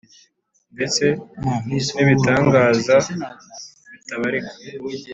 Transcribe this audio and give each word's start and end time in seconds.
ndetse 0.75 1.05
n’ibitangaza 1.93 2.95
bitabarika 3.91 4.53